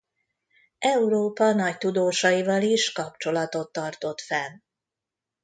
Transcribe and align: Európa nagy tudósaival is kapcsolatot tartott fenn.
Európa 0.87 1.51
nagy 1.53 1.77
tudósaival 1.77 2.61
is 2.61 2.91
kapcsolatot 2.91 3.71
tartott 3.71 4.21
fenn. 4.21 4.57